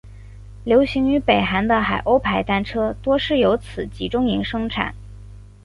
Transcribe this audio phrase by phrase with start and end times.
[0.63, 4.95] 流行于北韩的海鸥牌单车多是由此集中营生产。